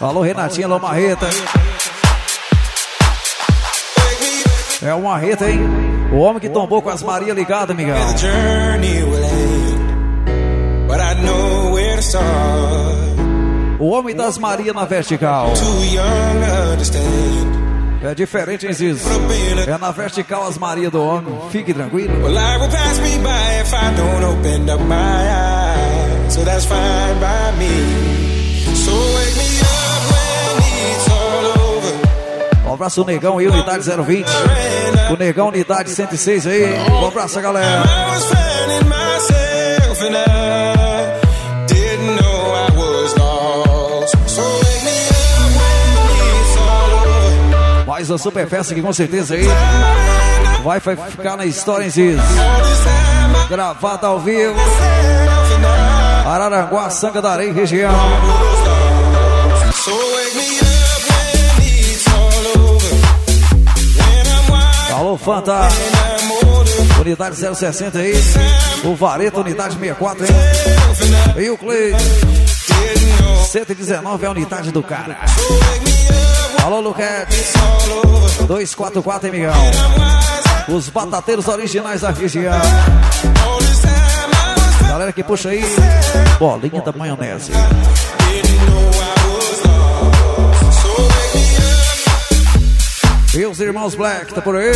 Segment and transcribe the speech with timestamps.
[0.00, 1.28] Alô, Renatinha, alô, Marreta.
[4.82, 5.60] É o Marreta, hein?
[6.10, 7.96] O homem que tombou com as Maria ligada, Miguel.
[13.78, 15.52] O homem das Maria na vertical.
[18.02, 19.02] É diferente, Ziz?
[19.68, 21.38] É na vertical as Maria do homem.
[21.50, 22.14] Fique tranquilo.
[26.30, 28.39] So that's fine by me.
[32.80, 34.26] Abraço, Negão aí, unidade 020.
[35.12, 36.64] O Negão, unidade 106 aí.
[36.90, 37.84] Um abraço, galera.
[47.86, 49.44] Mais uma super festa que com certeza aí
[50.64, 52.18] vai ficar na história em Ziz.
[53.50, 54.54] Gravada ao vivo.
[56.26, 57.92] Araranguá, Sanga da Areia, região.
[59.86, 60.69] Alô,
[65.24, 65.68] Fanta.
[67.00, 68.14] Unidade 060 aí.
[68.84, 70.32] O Vareta, unidade 64, hein?
[71.36, 71.94] E o Clay.
[73.50, 75.16] 119 é a unidade do cara.
[76.64, 77.36] Alô, Luquete.
[78.46, 79.52] 244, hein, Miguel?
[80.68, 82.52] Os batateiros originais da região.
[84.88, 85.62] Galera que puxa aí.
[86.38, 87.52] Bolinha da maionese.
[93.46, 94.72] Os irmãos Black, tá por aí?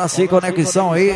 [0.00, 1.12] Abraço aí, conexão aí.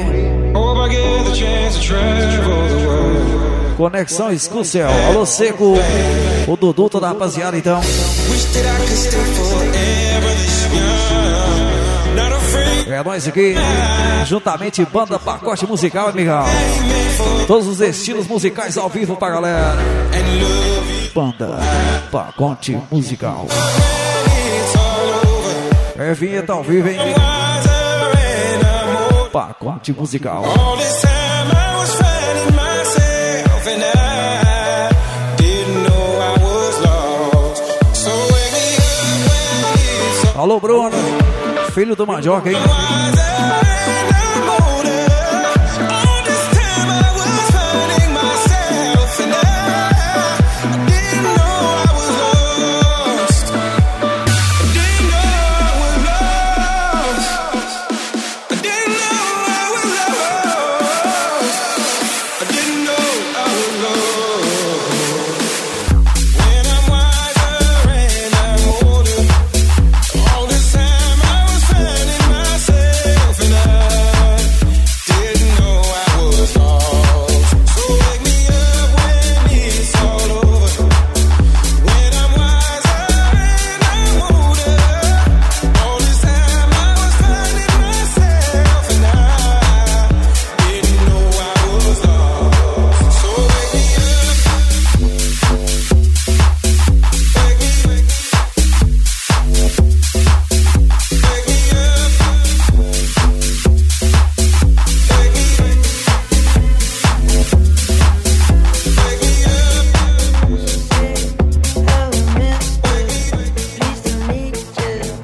[3.76, 4.88] Conexão Escúcel.
[5.08, 5.74] Alô, Seco.
[6.46, 7.80] O Dudu, toda a rapaziada, então.
[12.86, 13.54] É nós aqui,
[14.26, 16.44] juntamente banda pacote musical, amigão.
[17.46, 19.76] Todos os estilos musicais ao vivo pra galera.
[21.14, 21.58] Banda
[22.12, 23.46] pacote musical.
[25.96, 26.98] É vinheta ao vivo, hein?
[29.32, 30.44] Pacote musical.
[40.36, 40.90] Alô, Bruno.
[41.72, 42.56] Filho do Mandioca, hein?